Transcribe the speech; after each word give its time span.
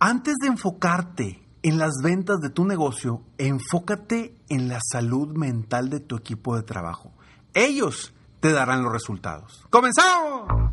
Antes 0.00 0.36
de 0.40 0.46
enfocarte 0.46 1.42
en 1.64 1.76
las 1.76 1.94
ventas 2.04 2.38
de 2.38 2.50
tu 2.50 2.64
negocio, 2.64 3.24
enfócate 3.36 4.36
en 4.48 4.68
la 4.68 4.78
salud 4.80 5.36
mental 5.36 5.90
de 5.90 5.98
tu 5.98 6.14
equipo 6.14 6.54
de 6.54 6.62
trabajo. 6.62 7.12
Ellos 7.52 8.14
te 8.38 8.52
darán 8.52 8.84
los 8.84 8.92
resultados. 8.92 9.66
¡Comenzamos! 9.70 10.68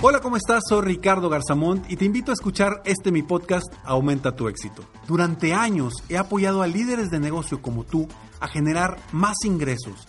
Hola, 0.00 0.20
¿cómo 0.20 0.36
estás? 0.36 0.62
Soy 0.68 0.82
Ricardo 0.82 1.28
Garzamont 1.28 1.90
y 1.90 1.96
te 1.96 2.04
invito 2.04 2.30
a 2.30 2.34
escuchar 2.34 2.82
este 2.84 3.10
mi 3.10 3.24
podcast 3.24 3.72
Aumenta 3.84 4.36
tu 4.36 4.46
éxito. 4.46 4.84
Durante 5.08 5.54
años 5.54 5.94
he 6.08 6.18
apoyado 6.18 6.62
a 6.62 6.68
líderes 6.68 7.10
de 7.10 7.18
negocio 7.18 7.60
como 7.60 7.82
tú 7.82 8.06
a 8.38 8.46
generar 8.48 8.96
más 9.12 9.36
ingresos, 9.44 10.08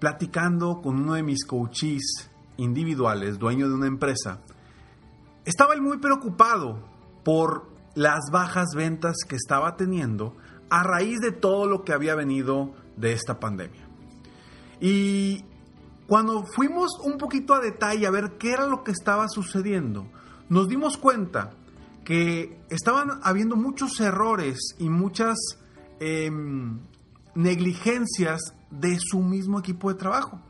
platicando 0.00 0.80
con 0.82 0.98
uno 0.98 1.14
de 1.14 1.22
mis 1.22 1.44
coaches 1.44 2.30
individuales, 2.56 3.38
dueño 3.38 3.68
de 3.68 3.74
una 3.74 3.86
empresa, 3.86 4.40
estaba 5.44 5.74
él 5.74 5.82
muy 5.82 5.98
preocupado 5.98 6.88
por 7.24 7.68
las 7.94 8.30
bajas 8.32 8.68
ventas 8.74 9.18
que 9.28 9.36
estaba 9.36 9.76
teniendo 9.76 10.36
a 10.70 10.82
raíz 10.82 11.20
de 11.20 11.32
todo 11.32 11.66
lo 11.66 11.84
que 11.84 11.92
había 11.92 12.14
venido 12.14 12.74
de 12.96 13.12
esta 13.12 13.38
pandemia. 13.38 13.88
Y 14.80 15.44
cuando 16.06 16.44
fuimos 16.44 16.98
un 17.04 17.18
poquito 17.18 17.54
a 17.54 17.60
detalle 17.60 18.06
a 18.06 18.10
ver 18.10 18.38
qué 18.38 18.52
era 18.52 18.66
lo 18.66 18.82
que 18.82 18.92
estaba 18.92 19.28
sucediendo, 19.28 20.06
nos 20.48 20.68
dimos 20.68 20.96
cuenta 20.96 21.52
que 22.04 22.60
estaban 22.70 23.20
habiendo 23.22 23.56
muchos 23.56 24.00
errores 24.00 24.58
y 24.78 24.88
muchas 24.88 25.36
em, 26.00 26.80
negligencias 27.34 28.54
de 28.70 28.98
su 29.00 29.20
mismo 29.20 29.58
equipo 29.58 29.92
de 29.92 29.98
trabajo. 29.98 30.40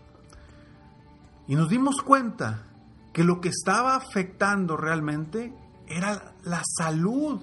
Y 1.46 1.54
nos 1.54 1.68
dimos 1.68 2.02
cuenta 2.02 2.66
que 3.12 3.24
lo 3.24 3.40
que 3.40 3.48
estaba 3.48 3.96
afectando 3.96 4.76
realmente 4.76 5.52
era 5.86 6.34
la 6.44 6.62
salud 6.64 7.42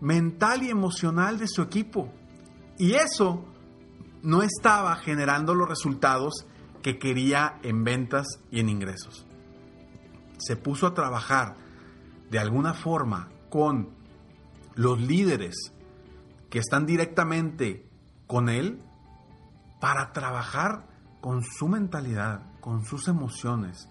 mental 0.00 0.62
y 0.62 0.70
emocional 0.70 1.38
de 1.38 1.48
su 1.48 1.62
equipo. 1.62 2.12
Y 2.78 2.94
eso 2.94 3.44
no 4.22 4.42
estaba 4.42 4.96
generando 4.96 5.54
los 5.54 5.68
resultados 5.68 6.46
que 6.82 6.98
quería 6.98 7.58
en 7.62 7.84
ventas 7.84 8.26
y 8.50 8.60
en 8.60 8.68
ingresos. 8.68 9.26
Se 10.38 10.56
puso 10.56 10.86
a 10.86 10.94
trabajar 10.94 11.56
de 12.30 12.38
alguna 12.38 12.74
forma 12.74 13.30
con 13.48 13.88
los 14.74 15.00
líderes 15.00 15.72
que 16.50 16.58
están 16.58 16.84
directamente 16.84 17.88
con 18.26 18.48
él 18.48 18.82
para 19.80 20.12
trabajar 20.12 20.86
con 21.20 21.42
su 21.42 21.68
mentalidad, 21.68 22.42
con 22.60 22.84
sus 22.84 23.08
emociones, 23.08 23.88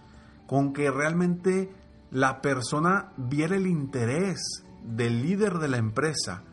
con 0.48 0.74
que 0.74 0.92
realmente 0.92 1.74
la 2.12 2.42
persona 2.42 3.12
viera 3.18 3.56
el 3.56 3.68
interés 3.68 4.64
del 4.84 5.22
líder 5.22 5.60
de 5.60 5.68
la 5.68 5.78
empresa, 5.78 6.44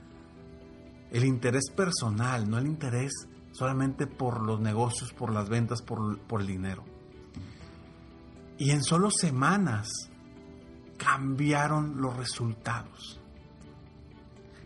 el 1.10 1.24
interés 1.24 1.70
personal, 1.70 2.48
no 2.48 2.58
el 2.58 2.66
interés 2.66 3.12
solamente 3.52 4.06
por 4.06 4.42
los 4.42 4.60
negocios, 4.60 5.12
por 5.12 5.32
las 5.32 5.48
ventas, 5.48 5.82
por, 5.82 6.18
por 6.20 6.40
el 6.40 6.46
dinero. 6.46 6.84
Y 8.58 8.70
en 8.70 8.82
solo 8.82 9.10
semanas 9.10 9.88
cambiaron 10.96 12.00
los 12.00 12.16
resultados. 12.16 13.20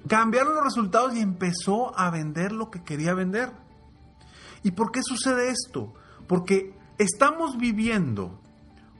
Cambiaron 0.06 0.54
los 0.54 0.64
resultados 0.64 1.14
y 1.16 1.20
empezó 1.20 1.98
a 1.98 2.10
vender 2.10 2.52
lo 2.52 2.70
que 2.70 2.84
quería 2.84 3.14
vender. 3.14 3.65
¿Y 4.66 4.72
por 4.72 4.90
qué 4.90 5.00
sucede 5.00 5.50
esto? 5.50 5.94
Porque 6.26 6.74
estamos 6.98 7.56
viviendo 7.56 8.40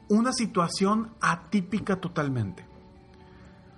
una 0.09 0.33
situación 0.33 1.11
atípica 1.21 1.97
totalmente. 1.97 2.65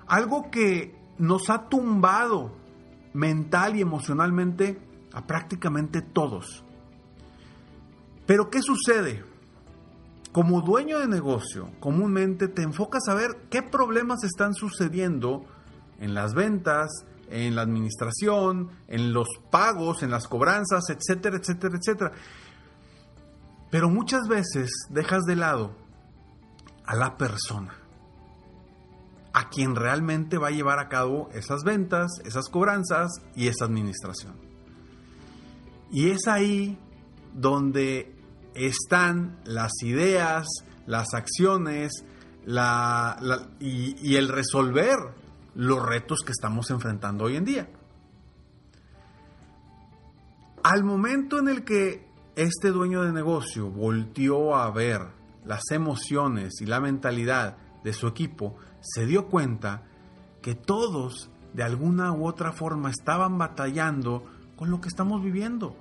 Algo 0.07 0.51
que 0.51 0.95
nos 1.17 1.49
ha 1.49 1.71
tumbado 1.71 2.55
mental 3.15 3.77
y 3.77 3.81
emocionalmente 3.81 4.79
a 5.15 5.27
prácticamente 5.27 6.03
todos. 6.03 6.63
Pero 8.27 8.51
¿qué 8.51 8.61
sucede? 8.61 9.25
Como 10.31 10.61
dueño 10.61 10.99
de 10.99 11.09
negocio, 11.09 11.71
comúnmente 11.81 12.49
te 12.49 12.65
enfocas 12.65 13.09
a 13.09 13.15
ver 13.15 13.49
qué 13.49 13.63
problemas 13.63 14.25
están 14.25 14.53
sucediendo 14.53 15.47
en 16.01 16.13
las 16.13 16.35
ventas, 16.35 16.91
en 17.31 17.55
la 17.55 17.63
administración, 17.63 18.71
en 18.87 19.13
los 19.13 19.29
pagos, 19.51 20.03
en 20.03 20.11
las 20.11 20.29
cobranzas, 20.29 20.85
etcétera, 20.91 21.37
etcétera, 21.37 21.77
etcétera. 21.77 22.13
Pero 23.71 23.91
muchas 23.91 24.29
veces 24.29 24.71
dejas 24.91 25.25
de 25.25 25.37
lado 25.37 25.73
a 26.85 26.97
la 26.97 27.17
persona, 27.17 27.75
a 29.35 29.51
quien 29.51 29.77
realmente 29.77 30.39
va 30.39 30.49
a 30.49 30.53
llevar 30.53 30.79
a 30.79 30.89
cabo 30.89 31.29
esas 31.35 31.63
ventas, 31.65 32.11
esas 32.25 32.49
cobranzas 32.49 33.11
y 33.37 33.49
esa 33.49 33.67
administración. 33.67 34.35
Y 35.91 36.11
es 36.11 36.27
ahí 36.27 36.79
donde 37.35 38.15
están 38.55 39.39
las 39.45 39.73
ideas, 39.83 40.47
las 40.87 41.15
acciones 41.15 42.05
y, 43.61 44.17
el 44.17 44.29
resolver 44.29 44.97
los 45.59 45.85
retos 45.85 46.21
que 46.25 46.31
estamos 46.31 46.71
enfrentando 46.71 47.25
hoy 47.25 47.35
en 47.35 47.45
día. 47.45 47.69
Al 50.63 50.85
momento 50.85 51.41
en 51.41 51.49
el 51.49 51.65
que 51.65 52.07
este 52.37 52.71
dueño 52.71 53.03
de 53.03 53.11
negocio 53.11 53.69
volteó 53.69 54.55
a 54.55 54.71
ver 54.71 55.03
las 55.45 55.73
emociones 55.73 56.61
y 56.61 56.67
la 56.67 56.79
mentalidad 56.79 57.57
de 57.83 57.93
su 57.93 58.07
equipo, 58.07 58.57
se 58.81 59.05
dio 59.05 59.27
cuenta 59.27 59.83
que 60.43 60.55
todos 60.55 61.29
de 61.55 61.65
alguna 61.65 62.13
u 62.13 62.29
otra 62.29 62.53
forma 62.53 62.91
estaban 62.91 63.37
batallando 63.37 64.27
con 64.55 64.71
lo 64.71 64.81
que 64.81 64.87
estamos 64.87 65.25
viviendo. 65.25 65.77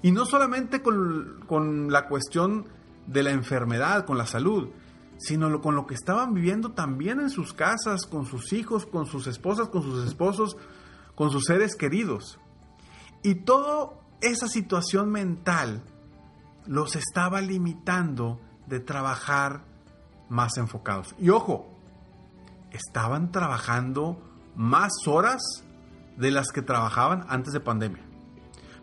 Y 0.00 0.10
no 0.10 0.24
solamente 0.24 0.80
con, 0.80 1.92
la 1.92 2.08
cuestión 2.08 2.64
de 3.06 3.22
la 3.22 3.32
enfermedad, 3.32 4.06
con 4.06 4.16
la 4.16 4.24
salud, 4.24 4.70
sino 5.18 5.60
con 5.60 5.74
lo 5.74 5.86
que 5.86 5.94
estaban 5.94 6.32
viviendo 6.32 6.72
también 6.72 7.20
en 7.20 7.30
sus 7.30 7.52
casas, 7.52 8.06
con 8.06 8.24
sus 8.24 8.52
hijos, 8.52 8.86
con 8.86 9.06
sus 9.06 9.26
esposas, 9.26 9.68
con 9.68 9.82
sus 9.82 10.06
esposos, 10.06 10.56
con 11.14 11.30
sus 11.30 11.44
seres 11.44 11.74
queridos. 11.74 12.38
Y 13.22 13.34
toda 13.44 13.90
esa 14.20 14.48
situación 14.48 15.10
mental 15.10 15.82
los 16.66 16.96
estaba 16.96 17.40
limitando 17.40 18.40
de 18.66 18.80
trabajar 18.80 19.64
más 20.28 20.56
enfocados. 20.56 21.14
Y 21.18 21.30
ojo, 21.30 21.74
estaban 22.70 23.32
trabajando 23.32 24.22
más 24.54 24.92
horas 25.06 25.40
de 26.16 26.30
las 26.30 26.48
que 26.48 26.62
trabajaban 26.62 27.24
antes 27.28 27.52
de 27.52 27.60
pandemia. 27.60 28.07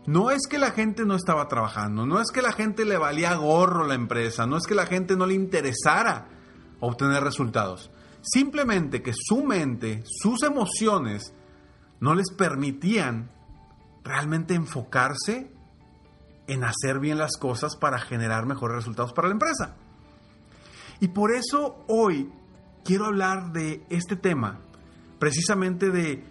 No 0.06 0.30
es 0.30 0.46
que 0.48 0.58
la 0.58 0.70
gente 0.70 1.04
no 1.04 1.16
estaba 1.16 1.48
trabajando, 1.48 2.06
no 2.06 2.20
es 2.20 2.30
que 2.30 2.40
la 2.40 2.52
gente 2.52 2.84
le 2.84 2.96
valía 2.96 3.34
gorro 3.34 3.84
la 3.84 3.94
empresa, 3.94 4.46
no 4.46 4.56
es 4.56 4.66
que 4.66 4.76
la 4.76 4.86
gente 4.86 5.16
no 5.16 5.26
le 5.26 5.34
interesara 5.34 6.28
obtener 6.78 7.24
resultados. 7.24 7.90
Simplemente 8.22 9.02
que 9.02 9.12
su 9.12 9.42
mente, 9.42 10.04
sus 10.04 10.44
emociones, 10.44 11.34
no 11.98 12.14
les 12.14 12.30
permitían 12.30 13.30
realmente 14.04 14.54
enfocarse 14.54 15.52
en 16.46 16.62
hacer 16.62 17.00
bien 17.00 17.18
las 17.18 17.36
cosas 17.36 17.76
para 17.76 17.98
generar 17.98 18.46
mejores 18.46 18.76
resultados 18.76 19.12
para 19.12 19.26
la 19.26 19.34
empresa. 19.34 19.74
Y 21.00 21.08
por 21.08 21.32
eso 21.32 21.84
hoy 21.88 22.30
quiero 22.84 23.06
hablar 23.06 23.52
de 23.52 23.84
este 23.90 24.14
tema, 24.14 24.60
precisamente 25.18 25.90
de 25.90 26.24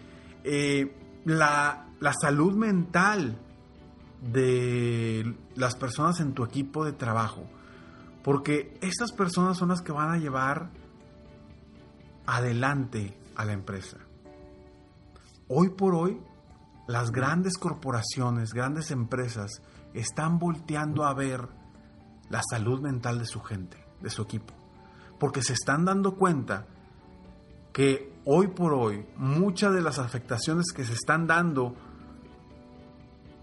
eh, 0.44 0.96
la, 1.26 1.88
la 2.00 2.14
salud 2.14 2.54
mental 2.54 3.38
de 4.32 5.36
las 5.54 5.76
personas 5.76 6.20
en 6.20 6.32
tu 6.34 6.44
equipo 6.44 6.84
de 6.84 6.92
trabajo. 6.92 7.44
Porque 8.22 8.76
estas 8.80 9.12
personas 9.12 9.56
son 9.56 9.68
las 9.68 9.82
que 9.82 9.92
van 9.92 10.10
a 10.10 10.18
llevar 10.18 10.70
adelante 12.26 13.16
a 13.36 13.44
la 13.44 13.52
empresa. 13.52 13.98
Hoy 15.48 15.70
por 15.70 15.94
hoy, 15.94 16.20
las 16.88 17.12
grandes 17.12 17.56
corporaciones, 17.56 18.52
grandes 18.52 18.90
empresas, 18.90 19.62
están 19.94 20.38
volteando 20.38 21.04
a 21.04 21.14
ver 21.14 21.48
la 22.28 22.42
salud 22.50 22.80
mental 22.80 23.18
de 23.18 23.26
su 23.26 23.40
gente, 23.40 23.78
de 24.00 24.10
su 24.10 24.22
equipo. 24.22 24.52
Porque 25.18 25.42
se 25.42 25.52
están 25.52 25.84
dando 25.84 26.16
cuenta 26.16 26.66
que 27.72 28.12
hoy 28.24 28.48
por 28.48 28.74
hoy 28.74 29.06
muchas 29.16 29.72
de 29.72 29.82
las 29.82 29.98
afectaciones 29.98 30.66
que 30.74 30.84
se 30.84 30.94
están 30.94 31.26
dando 31.26 31.74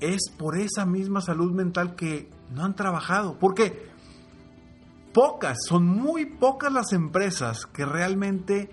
es 0.04 0.30
por 0.38 0.58
esa 0.58 0.86
misma 0.86 1.22
salud 1.22 1.54
mental 1.54 1.96
que 1.96 2.30
no 2.52 2.66
han 2.66 2.76
trabajado. 2.76 3.40
Porque 3.40 3.90
pocas, 5.14 5.58
son 5.68 5.86
muy 5.86 6.26
pocas 6.26 6.74
las 6.74 6.92
empresas 6.92 7.66
que 7.66 7.86
realmente 7.86 8.70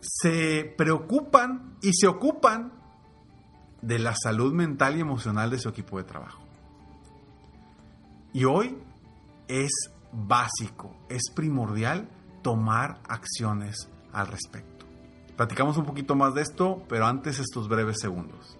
se 0.00 0.74
preocupan 0.78 1.76
y 1.82 1.92
se 1.92 2.06
ocupan 2.06 2.72
de 3.82 3.98
la 3.98 4.14
salud 4.14 4.54
mental 4.54 4.96
y 4.96 5.00
emocional 5.00 5.50
de 5.50 5.58
su 5.58 5.68
equipo 5.68 5.98
de 5.98 6.04
trabajo. 6.04 6.42
Y 8.32 8.44
hoy 8.44 8.78
es 9.48 9.70
básico, 10.12 10.96
es 11.08 11.30
primordial 11.34 12.08
tomar 12.42 13.00
acciones 13.06 13.90
al 14.12 14.28
respecto. 14.28 14.86
Platicamos 15.36 15.76
un 15.76 15.84
poquito 15.84 16.14
más 16.14 16.34
de 16.34 16.42
esto, 16.42 16.82
pero 16.88 17.06
antes 17.06 17.38
estos 17.38 17.68
breves 17.68 17.98
segundos 18.00 18.59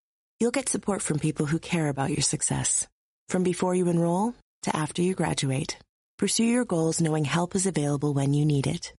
you'll 0.41 0.59
get 0.59 0.67
support 0.67 1.03
from 1.03 1.19
people 1.19 1.45
who 1.45 1.59
care 1.59 1.87
about 1.87 2.09
your 2.09 2.23
success. 2.23 2.87
From 3.29 3.43
before 3.43 3.75
you 3.75 3.87
enroll 3.87 4.33
to 4.63 4.75
after 4.75 5.03
you 5.03 5.13
graduate, 5.13 5.77
pursue 6.17 6.45
your 6.45 6.65
goals 6.65 6.99
knowing 6.99 7.25
help 7.25 7.55
is 7.55 7.67
available 7.67 8.13
when 8.13 8.33
you 8.33 8.43
need 8.43 8.65
it. 8.65 8.93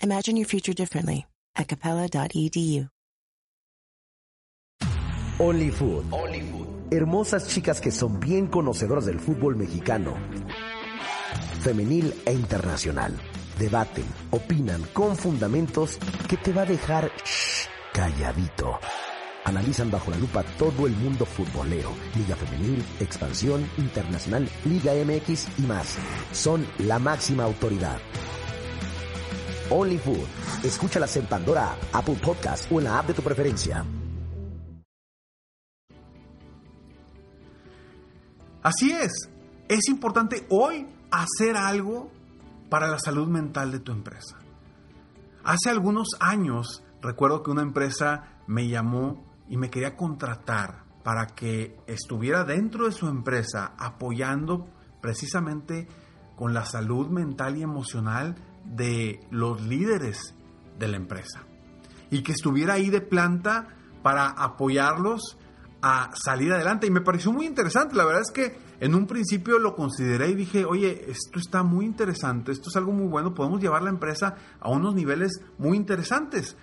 Imagine 0.00 0.36
your 0.36 0.46
future 0.46 0.72
differently 0.72 1.26
at 1.56 1.66
capella.edu. 1.66 2.88
Only 5.40 5.70
Food. 5.70 6.06
Only 6.12 6.40
Food. 6.42 6.68
Hermosas 6.90 7.48
chicas 7.48 7.80
que 7.80 7.90
son 7.90 8.20
bien 8.20 8.46
conocedoras 8.46 9.06
del 9.06 9.18
fútbol 9.18 9.56
mexicano, 9.56 10.16
femenil 11.60 12.14
e 12.24 12.32
internacional. 12.32 13.12
Debaten, 13.58 14.06
opinan 14.30 14.82
con 14.92 15.16
fundamentos 15.16 15.98
que 16.28 16.36
te 16.36 16.52
va 16.52 16.62
a 16.62 16.66
dejar 16.66 17.10
shh, 17.24 17.68
calladito. 17.92 18.78
Analizan 19.48 19.90
bajo 19.90 20.10
la 20.10 20.18
lupa 20.18 20.42
todo 20.58 20.86
el 20.86 20.94
mundo 20.96 21.24
futbolero, 21.24 21.90
Liga 22.14 22.36
Femenil, 22.36 22.84
Expansión, 23.00 23.66
Internacional, 23.78 24.46
Liga 24.66 24.92
MX 24.92 25.58
y 25.58 25.62
más. 25.62 25.96
Son 26.32 26.66
la 26.80 26.98
máxima 26.98 27.44
autoridad. 27.44 27.98
Only 29.70 29.96
Food. 29.96 30.26
Escúchalas 30.64 31.16
en 31.16 31.24
Pandora, 31.24 31.74
Apple 31.94 32.18
Podcast 32.22 32.70
o 32.70 32.78
en 32.78 32.84
la 32.84 32.98
app 32.98 33.06
de 33.06 33.14
tu 33.14 33.22
preferencia. 33.22 33.86
Así 38.62 38.90
es. 38.90 39.30
Es 39.66 39.88
importante 39.88 40.46
hoy 40.50 40.86
hacer 41.10 41.56
algo 41.56 42.10
para 42.68 42.88
la 42.88 42.98
salud 42.98 43.28
mental 43.28 43.72
de 43.72 43.80
tu 43.80 43.92
empresa. 43.92 44.36
Hace 45.42 45.70
algunos 45.70 46.08
años 46.20 46.84
recuerdo 47.00 47.42
que 47.42 47.50
una 47.50 47.62
empresa 47.62 48.42
me 48.46 48.68
llamó 48.68 49.27
y 49.48 49.56
me 49.56 49.70
quería 49.70 49.96
contratar 49.96 50.84
para 51.02 51.26
que 51.26 51.76
estuviera 51.86 52.44
dentro 52.44 52.86
de 52.86 52.92
su 52.92 53.08
empresa 53.08 53.74
apoyando 53.78 54.68
precisamente 55.00 55.88
con 56.36 56.54
la 56.54 56.64
salud 56.64 57.08
mental 57.08 57.56
y 57.56 57.62
emocional 57.62 58.36
de 58.64 59.20
los 59.30 59.62
líderes 59.62 60.34
de 60.78 60.88
la 60.88 60.96
empresa. 60.96 61.44
Y 62.10 62.22
que 62.22 62.32
estuviera 62.32 62.74
ahí 62.74 62.90
de 62.90 63.00
planta 63.00 63.68
para 64.02 64.28
apoyarlos 64.28 65.38
a 65.82 66.10
salir 66.14 66.52
adelante. 66.52 66.86
Y 66.86 66.90
me 66.90 67.00
pareció 67.00 67.32
muy 67.32 67.46
interesante. 67.46 67.96
La 67.96 68.04
verdad 68.04 68.22
es 68.22 68.32
que 68.32 68.58
en 68.80 68.94
un 68.94 69.06
principio 69.06 69.58
lo 69.58 69.74
consideré 69.74 70.30
y 70.30 70.34
dije, 70.34 70.64
oye, 70.64 71.10
esto 71.10 71.38
está 71.38 71.62
muy 71.62 71.84
interesante, 71.84 72.52
esto 72.52 72.68
es 72.70 72.76
algo 72.76 72.92
muy 72.92 73.06
bueno, 73.06 73.34
podemos 73.34 73.60
llevar 73.60 73.82
la 73.82 73.90
empresa 73.90 74.36
a 74.60 74.70
unos 74.70 74.94
niveles 74.94 75.40
muy 75.58 75.76
interesantes. 75.76 76.56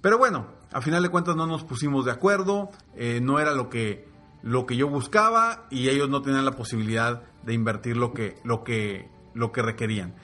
Pero 0.00 0.18
bueno, 0.18 0.46
a 0.72 0.80
final 0.80 1.02
de 1.02 1.08
cuentas 1.08 1.36
no 1.36 1.46
nos 1.46 1.64
pusimos 1.64 2.04
de 2.04 2.12
acuerdo, 2.12 2.70
eh, 2.94 3.20
no 3.22 3.38
era 3.40 3.52
lo 3.52 3.68
que, 3.68 4.08
lo 4.42 4.66
que 4.66 4.76
yo 4.76 4.88
buscaba 4.88 5.66
y 5.70 5.88
ellos 5.88 6.08
no 6.08 6.22
tenían 6.22 6.44
la 6.44 6.52
posibilidad 6.52 7.22
de 7.42 7.54
invertir 7.54 7.96
lo 7.96 8.12
que, 8.12 8.36
lo 8.44 8.62
que, 8.62 9.10
lo 9.34 9.52
que 9.52 9.62
requerían. 9.62 10.14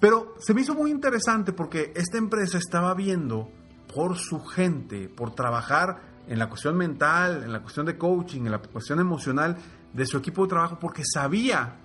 Pero 0.00 0.34
se 0.38 0.54
me 0.54 0.62
hizo 0.62 0.74
muy 0.74 0.90
interesante 0.90 1.52
porque 1.52 1.92
esta 1.96 2.18
empresa 2.18 2.58
estaba 2.58 2.94
viendo 2.94 3.50
por 3.94 4.16
su 4.16 4.40
gente, 4.44 5.08
por 5.08 5.34
trabajar 5.34 6.00
en 6.28 6.38
la 6.38 6.48
cuestión 6.48 6.76
mental, 6.76 7.42
en 7.44 7.52
la 7.52 7.62
cuestión 7.62 7.86
de 7.86 7.96
coaching, 7.96 8.42
en 8.42 8.52
la 8.52 8.58
cuestión 8.60 9.00
emocional 9.00 9.56
de 9.92 10.06
su 10.06 10.18
equipo 10.18 10.42
de 10.42 10.50
trabajo, 10.50 10.78
porque 10.78 11.02
sabía 11.04 11.80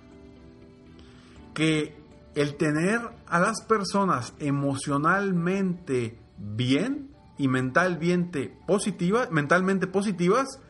que 1.54 1.96
el 2.34 2.56
tener 2.56 3.00
a 3.26 3.38
las 3.38 3.62
personas 3.62 4.34
emocionalmente 4.38 6.18
bien 6.36 7.13
y 7.38 7.48
mentalmente, 7.48 8.56
positiva, 8.66 9.28
mentalmente 9.30 9.86
positivas, 9.86 10.60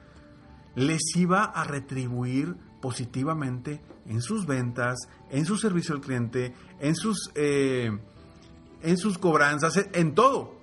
les 0.75 1.03
iba 1.17 1.45
a 1.45 1.65
retribuir 1.65 2.57
positivamente 2.81 3.83
en 4.07 4.21
sus 4.21 4.47
ventas, 4.47 4.99
en 5.31 5.45
su 5.47 5.57
servicio 5.57 5.95
al 5.95 6.01
cliente, 6.01 6.55
en 6.81 6.95
sus, 6.95 7.31
eh, 7.35 7.91
en 8.83 8.97
sus 8.97 9.19
cobranzas, 9.19 9.89
en 9.93 10.15
todo. 10.15 10.55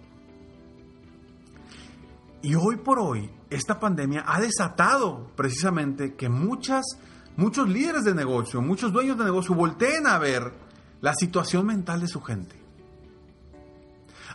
Y 2.42 2.56
hoy 2.56 2.78
por 2.78 3.00
hoy, 3.00 3.30
esta 3.50 3.80
pandemia 3.80 4.24
ha 4.28 4.40
desatado 4.42 5.32
precisamente 5.36 6.16
que 6.16 6.30
muchas 6.30 6.84
muchos 7.36 7.70
líderes 7.70 8.04
de 8.04 8.14
negocio, 8.14 8.62
muchos 8.62 8.92
dueños 8.92 9.18
de 9.18 9.24
negocio 9.24 9.56
volteen 9.56 10.08
a 10.08 10.20
ver 10.20 10.54
la 11.02 11.14
situación 11.16 11.66
mental 11.66 12.02
de 12.02 12.08
su 12.08 12.22
gente. 12.22 12.56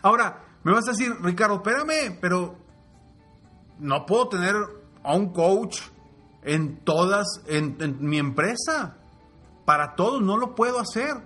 Ahora, 0.01 0.46
me 0.67 0.73
vas 0.73 0.87
a 0.89 0.91
decir, 0.91 1.15
Ricardo, 1.21 1.55
espérame, 1.55 2.17
pero 2.19 2.57
no 3.79 4.05
puedo 4.05 4.27
tener 4.27 4.53
a 5.01 5.15
un 5.15 5.31
coach 5.31 5.79
en 6.43 6.83
todas, 6.83 7.25
en, 7.47 7.77
en 7.79 7.97
mi 8.01 8.17
empresa. 8.17 8.97
Para 9.63 9.95
todos 9.95 10.21
no 10.21 10.37
lo 10.37 10.55
puedo 10.55 10.77
hacer. 10.79 11.23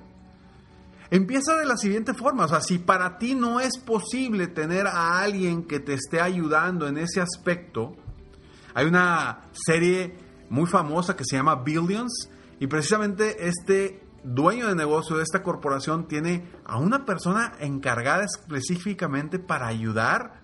Empieza 1.10 1.56
de 1.56 1.66
la 1.66 1.76
siguiente 1.76 2.14
forma, 2.14 2.46
o 2.46 2.48
sea, 2.48 2.62
si 2.62 2.78
para 2.78 3.18
ti 3.18 3.34
no 3.34 3.60
es 3.60 3.80
posible 3.80 4.46
tener 4.46 4.86
a 4.86 5.20
alguien 5.20 5.64
que 5.64 5.80
te 5.80 5.94
esté 5.94 6.22
ayudando 6.22 6.88
en 6.88 7.00
ese 7.00 7.20
aspecto, 7.20 7.96
hay 8.76 8.86
una 8.86 9.50
serie 9.54 10.20
muy 10.50 10.68
famosa 10.68 11.16
que 11.16 11.24
se 11.26 11.36
llama 11.36 11.56
Billions 11.64 12.30
y 12.60 12.68
precisamente 12.68 13.48
este 13.48 14.04
dueño 14.24 14.68
de 14.68 14.76
negocio 14.76 15.18
de 15.18 15.24
esta 15.24 15.44
corporación 15.44 16.08
tiene 16.08 16.46
a 16.66 16.78
una 16.78 17.06
persona 17.06 17.54
encargada 17.60 18.24
específicamente 18.24 19.40
para 19.40 19.68
ayudar 19.68 20.42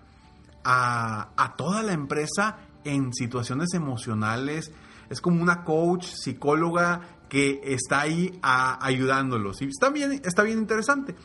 a, 0.64 1.56
toda 1.58 1.82
la 1.84 1.94
empresa 1.94 2.58
en 2.84 3.14
situaciones 3.14 3.74
emocionales. 3.74 4.72
Es 5.10 5.22
como 5.22 5.42
una 5.42 5.64
coach, 5.64 6.06
psicóloga 6.06 7.02
que 7.30 7.62
está 7.64 8.02
ahí 8.02 8.38
ayudándolos. 8.42 9.62
Y 9.62 9.66
está 9.66 9.90
bien, 9.90 10.22
está 10.24 10.44
bien 10.44 10.60
interesante. 10.60 11.16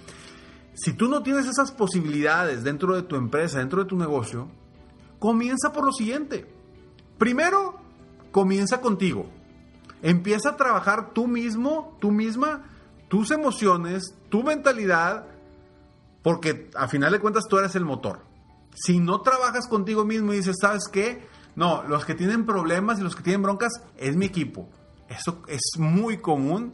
Si 0.75 0.93
tú 0.93 1.09
no 1.09 1.23
tienes 1.23 1.47
esas 1.47 1.73
posibilidades 1.73 2.65
dentro 2.65 2.95
de 2.95 3.03
tu 3.03 3.17
empresa, 3.17 3.59
dentro 3.59 3.83
de 3.83 3.89
tu 3.89 3.97
negocio, 3.97 4.49
comienza 5.19 5.73
por 5.73 5.85
lo 5.85 5.93
siguiente. 5.93 6.47
Primero, 7.19 7.79
comienza 8.31 8.81
contigo. 8.81 9.27
Empieza 10.03 10.51
a 10.51 10.57
trabajar 10.57 11.13
tú 11.13 11.27
mismo, 11.27 11.97
tú 12.01 12.11
misma, 12.11 12.65
tus 13.09 13.31
emociones, 13.31 14.15
tu 14.29 14.43
mentalidad, 14.43 15.27
porque 16.23 16.71
a 16.75 16.89
final 16.89 17.13
de 17.13 17.21
cuentas 17.21 17.45
tú 17.49 17.59
eres 17.59 17.75
el 17.77 17.85
motor. 17.85 18.21
Si 18.75 18.99
no 18.99 19.21
trabajas 19.21 19.69
contigo 19.69 20.05
mismo 20.05 20.33
y 20.33 20.37
dices, 20.37 20.57
¿sabes 20.61 20.89
qué? 20.91 21.27
No, 21.55 21.83
los 21.85 22.05
que 22.05 22.15
tienen 22.15 22.47
problemas 22.47 22.99
y 22.99 23.03
los 23.03 23.15
que 23.15 23.23
tienen 23.23 23.43
broncas 23.43 23.73
es 23.97 24.17
mi 24.17 24.27
equipo. 24.27 24.69
Eso 25.09 25.43
es 25.47 25.61
muy 25.79 26.19
común 26.19 26.73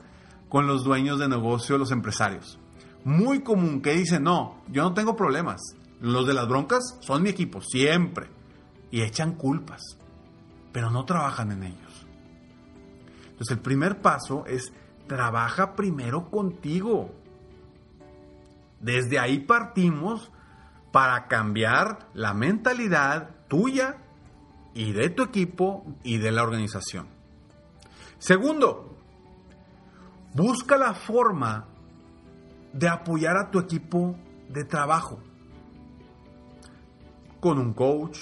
con 0.49 0.67
los 0.67 0.85
dueños 0.85 1.19
de 1.19 1.29
negocio, 1.29 1.77
los 1.77 1.91
empresarios. 1.91 2.59
Muy 3.05 3.41
común 3.41 3.81
que 3.83 3.95
dicen, 3.95 4.23
no, 4.23 4.63
yo 4.69 4.83
no 4.83 4.95
tengo 4.95 5.17
problemas. 5.17 5.61
Los 6.01 6.27
de 6.27 6.35
las 6.35 6.49
broncas 6.49 6.97
son 7.01 7.23
mi 7.23 7.31
equipo, 7.31 7.61
siempre. 7.61 8.29
Y 8.91 9.03
echan 9.03 9.33
culpas, 9.33 9.83
pero 10.73 10.91
no 10.91 11.05
trabajan 11.05 11.53
en 11.53 11.65
ellos. 11.65 11.88
Entonces 13.39 13.57
el 13.57 13.63
primer 13.63 14.01
paso 14.01 14.45
es, 14.47 14.73
trabaja 15.07 15.77
primero 15.77 16.29
contigo. 16.29 17.15
Desde 18.81 19.21
ahí 19.21 19.39
partimos 19.39 20.33
para 20.91 21.29
cambiar 21.29 22.09
la 22.15 22.35
mentalidad 22.35 23.31
tuya 23.47 23.99
y 24.75 24.91
de 24.91 25.11
tu 25.11 25.23
equipo 25.23 25.87
y 26.03 26.19
de 26.19 26.33
la 26.33 26.43
organización. 26.43 27.07
Segundo, 28.19 28.97
busca 30.35 30.77
la 30.77 30.95
forma 30.95 31.67
de 32.73 32.89
apoyar 32.89 33.37
a 33.37 33.53
tu 33.53 33.61
equipo 33.61 34.17
de 34.49 34.65
trabajo. 34.65 35.21
Con 37.39 37.61
un 37.61 37.73
coach, 37.73 38.19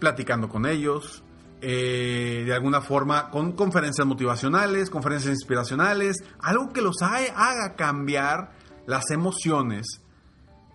platicando 0.00 0.48
con 0.48 0.66
ellos, 0.66 1.22
eh, 1.60 2.44
de 2.46 2.54
alguna 2.54 2.80
forma 2.80 3.30
con 3.30 3.52
conferencias 3.52 4.06
motivacionales, 4.06 4.90
conferencias 4.90 5.32
inspiracionales, 5.32 6.16
algo 6.40 6.72
que 6.72 6.82
los 6.82 7.02
haga 7.02 7.74
cambiar 7.76 8.52
las 8.86 9.10
emociones 9.10 10.02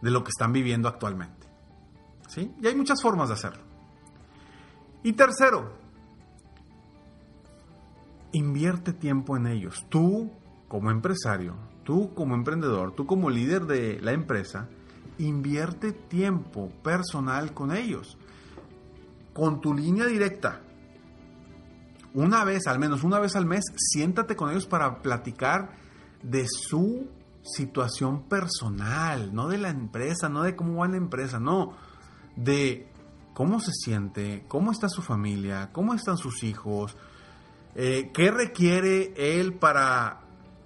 de 0.01 0.11
lo 0.11 0.23
que 0.23 0.29
están 0.29 0.51
viviendo 0.51 0.87
actualmente. 0.87 1.47
¿Sí? 2.27 2.51
Y 2.61 2.67
hay 2.67 2.75
muchas 2.75 3.01
formas 3.01 3.29
de 3.29 3.35
hacerlo. 3.35 3.63
Y 5.03 5.13
tercero, 5.13 5.71
invierte 8.33 8.93
tiempo 8.93 9.37
en 9.37 9.47
ellos. 9.47 9.85
Tú 9.89 10.31
como 10.67 10.91
empresario, 10.91 11.55
tú 11.83 12.13
como 12.13 12.35
emprendedor, 12.35 12.93
tú 12.93 13.05
como 13.05 13.29
líder 13.29 13.65
de 13.65 13.99
la 14.01 14.11
empresa, 14.11 14.67
invierte 15.17 15.91
tiempo 15.91 16.69
personal 16.83 17.53
con 17.53 17.75
ellos. 17.75 18.17
Con 19.33 19.61
tu 19.61 19.73
línea 19.73 20.05
directa. 20.05 20.61
Una 22.13 22.43
vez, 22.43 22.67
al 22.67 22.79
menos 22.79 23.03
una 23.03 23.19
vez 23.19 23.35
al 23.35 23.45
mes, 23.45 23.63
siéntate 23.75 24.35
con 24.35 24.51
ellos 24.51 24.67
para 24.67 25.01
platicar 25.01 25.71
de 26.21 26.45
su 26.47 27.07
situación 27.43 28.23
personal, 28.23 29.33
no 29.33 29.47
de 29.47 29.57
la 29.57 29.69
empresa, 29.69 30.29
no 30.29 30.43
de 30.43 30.55
cómo 30.55 30.81
va 30.81 30.87
la 30.87 30.97
empresa, 30.97 31.39
no, 31.39 31.73
de 32.35 32.87
cómo 33.33 33.59
se 33.59 33.71
siente, 33.71 34.45
cómo 34.47 34.71
está 34.71 34.87
su 34.89 35.01
familia, 35.01 35.71
cómo 35.71 35.93
están 35.93 36.17
sus 36.17 36.43
hijos, 36.43 36.95
eh, 37.75 38.11
qué 38.13 38.31
requiere 38.31 39.13
él 39.17 39.53
para 39.53 40.21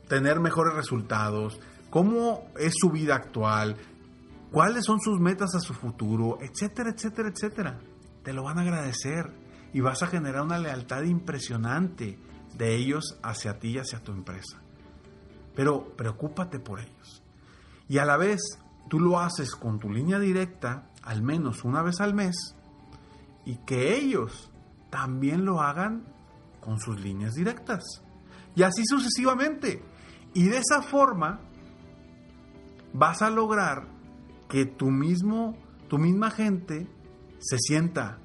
tener 0.08 0.40
mejores 0.40 0.76
resultados, 0.76 1.60
cómo 1.90 2.48
es 2.60 2.74
su 2.78 2.92
vida 2.92 3.16
actual, 3.16 3.78
cuáles 4.52 4.86
son 4.86 5.00
sus 5.00 5.20
metas 5.20 5.56
a 5.56 5.60
su 5.60 5.74
futuro, 5.74 6.38
etcétera, 6.42 6.92
etcétera, 6.92 7.30
etcétera. 7.30 7.80
Te 8.24 8.34
lo 8.34 8.44
van 8.44 8.60
a 8.60 8.62
agradecer 8.62 9.47
y 9.78 9.80
vas 9.80 10.02
a 10.02 10.08
generar 10.08 10.42
una 10.42 10.58
lealtad 10.58 11.04
impresionante 11.04 12.18
de 12.58 12.76
ellos 12.76 13.20
hacia 13.22 13.60
ti 13.60 13.74
y 13.74 13.78
hacia 13.78 14.02
tu 14.02 14.12
empresa. 14.12 14.60
Pero 15.56 15.96
preocúpate 15.96 16.60
por 16.60 16.80
ellos. 16.80 17.22
Y 17.88 18.00
a 18.00 18.06
la 18.06 18.18
vez, 18.18 18.40
tú 18.90 19.00
lo 19.00 19.20
haces 19.20 19.52
con 19.52 19.78
tu 19.78 19.92
línea 19.92 20.18
directa, 20.18 20.90
al 21.04 21.22
menos 21.22 21.64
una 21.64 21.84
vez 21.84 22.02
al 22.02 22.16
mes, 22.16 22.56
y 23.46 23.58
que 23.68 23.96
ellos 23.96 24.52
también 24.90 25.46
lo 25.46 25.62
hagan 25.62 26.08
con 26.60 26.80
sus 26.80 27.00
líneas 27.00 27.36
directas. 27.36 27.84
Y 28.56 28.64
así 28.64 28.82
sucesivamente. 28.84 29.84
Y 30.34 30.46
de 30.46 30.58
esa 30.58 30.82
forma 30.82 31.40
vas 32.94 33.22
a 33.22 33.30
lograr 33.30 33.88
que 34.50 34.66
tu 34.66 34.90
mismo, 34.90 35.56
tu 35.88 36.00
misma 36.00 36.32
gente 36.32 36.90
se 37.38 37.60
sienta, 37.60 38.18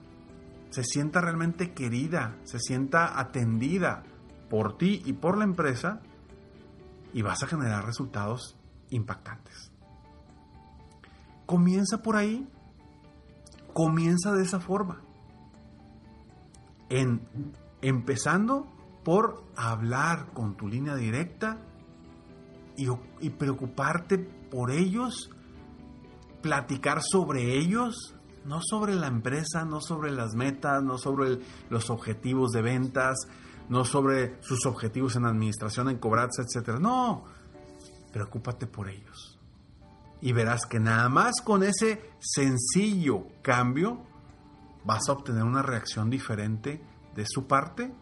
se 0.72 0.82
sienta 0.82 1.20
realmente 1.20 1.72
querida, 1.72 2.36
se 2.42 2.58
sienta 2.58 3.20
atendida 3.20 4.02
por 4.50 4.76
ti 4.76 5.02
y 5.04 5.12
por 5.12 5.38
la 5.38 5.44
empresa 5.44 6.00
y 7.12 7.22
vas 7.22 7.42
a 7.42 7.46
generar 7.46 7.86
resultados 7.86 8.56
impactantes. 8.90 9.70
Comienza 11.46 12.02
por 12.02 12.16
ahí, 12.16 12.48
comienza 13.72 14.32
de 14.32 14.42
esa 14.42 14.60
forma. 14.60 15.02
En 16.88 17.20
Empezando 17.82 18.68
por 19.02 19.42
hablar 19.56 20.32
con 20.32 20.56
tu 20.56 20.68
línea 20.68 20.94
directa 20.94 21.58
y, 22.76 23.30
preocuparte 23.30 24.18
por 24.18 24.70
ellos, 24.70 25.30
platicar 26.42 27.00
sobre 27.02 27.58
ellos, 27.58 28.14
no 28.44 28.60
sobre 28.62 28.94
la 28.94 29.06
empresa, 29.06 29.64
no 29.64 29.80
sobre 29.80 30.10
las 30.10 30.34
metas, 30.34 30.82
no 30.82 30.98
sobre 30.98 31.38
los 31.70 31.90
objetivos 31.90 32.50
de 32.50 32.62
ventas, 32.62 33.16
no 33.68 33.84
sobre 33.84 34.42
sus 34.42 34.66
objetivos 34.66 35.16
en 35.16 35.26
administración, 35.26 35.88
en 35.88 35.98
cobranza, 35.98 36.42
etc. 36.42 36.78
No, 36.80 37.24
preocúpate 38.12 38.66
por 38.66 38.88
ellos. 38.88 39.38
Y 40.20 40.32
verás 40.32 40.66
que 40.66 40.78
nada 40.78 41.08
más 41.08 41.40
con 41.42 41.62
ese 41.62 42.10
sencillo 42.20 43.26
cambio 43.42 44.02
vas 44.84 45.08
a 45.08 45.12
obtener 45.12 45.44
una 45.44 45.62
reacción 45.62 46.10
diferente 46.10 46.82
de 47.14 47.24
su 47.26 47.46
parte 47.46 47.92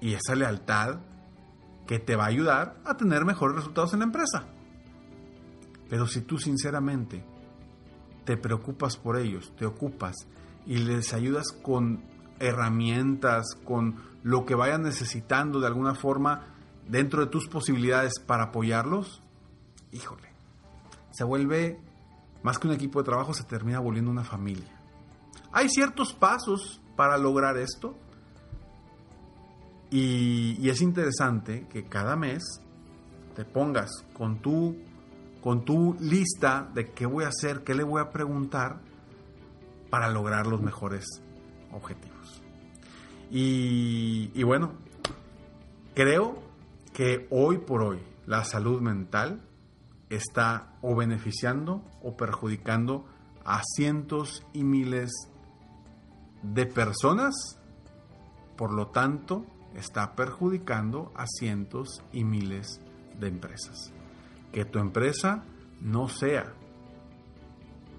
y 0.00 0.14
esa 0.14 0.34
lealtad 0.34 1.00
que 1.86 1.98
te 1.98 2.16
va 2.16 2.24
a 2.24 2.28
ayudar 2.28 2.80
a 2.84 2.96
tener 2.96 3.24
mejores 3.24 3.56
resultados 3.56 3.92
en 3.92 4.00
la 4.00 4.06
empresa. 4.06 4.46
Pero 5.88 6.06
si 6.06 6.22
tú 6.22 6.38
sinceramente 6.38 7.24
te 8.24 8.36
preocupas 8.36 8.96
por 8.96 9.16
ellos, 9.16 9.52
te 9.56 9.66
ocupas 9.66 10.14
y 10.66 10.78
les 10.78 11.12
ayudas 11.12 11.52
con 11.52 12.02
herramientas, 12.38 13.44
con 13.64 13.96
lo 14.22 14.44
que 14.44 14.54
vayan 14.54 14.82
necesitando 14.82 15.60
de 15.60 15.66
alguna 15.66 15.94
forma 15.94 16.54
dentro 16.88 17.24
de 17.24 17.30
tus 17.30 17.48
posibilidades 17.48 18.14
para 18.18 18.44
apoyarlos, 18.44 19.22
híjole, 19.92 20.28
se 21.10 21.24
vuelve 21.24 21.78
más 22.42 22.58
que 22.58 22.68
un 22.68 22.74
equipo 22.74 22.98
de 23.00 23.06
trabajo, 23.06 23.32
se 23.32 23.44
termina 23.44 23.80
volviendo 23.80 24.10
una 24.10 24.24
familia. 24.24 24.80
Hay 25.52 25.68
ciertos 25.68 26.12
pasos 26.12 26.80
para 26.96 27.16
lograr 27.16 27.56
esto. 27.56 27.96
Y, 29.90 30.68
es 30.68 30.80
interesante 30.82 31.66
que 31.68 31.84
cada 31.84 32.16
mes 32.16 32.42
te 33.36 33.44
pongas 33.44 33.90
con 34.12 34.40
tu, 34.42 34.76
con 35.44 35.64
tu 35.64 35.94
lista 36.00 36.68
de 36.74 36.90
qué 36.90 37.06
voy 37.06 37.24
a 37.24 37.28
hacer, 37.28 37.62
qué 37.62 37.74
le 37.74 37.84
voy 37.84 38.00
a 38.00 38.10
preguntar 38.10 38.80
para 39.90 40.08
lograr 40.08 40.46
los 40.46 40.60
mejores 40.60 41.04
objetivos. 41.70 42.42
Y, 43.30 44.42
bueno, 44.42 44.72
Creo 45.94 46.42
que 46.92 47.28
hoy 47.30 47.58
por 47.58 47.82
hoy 47.82 48.00
la 48.26 48.42
salud 48.42 48.80
mental 48.80 49.40
está 50.10 50.76
o 50.82 50.96
beneficiando 50.96 51.84
o 52.02 52.16
perjudicando 52.16 53.06
a 53.44 53.62
cientos 53.76 54.44
y 54.52 54.64
miles 54.64 55.12
de 56.42 56.66
personas, 56.66 57.32
por 58.56 58.72
lo 58.72 58.88
tanto, 58.88 59.46
está 59.76 60.16
perjudicando 60.16 61.12
a 61.14 61.26
cientos 61.28 62.02
y 62.12 62.24
miles 62.24 62.80
de 63.20 63.28
empresas. 63.28 63.93
Que 64.54 64.64
tu 64.64 64.78
empresa 64.78 65.42
no 65.80 66.08
sea 66.08 66.54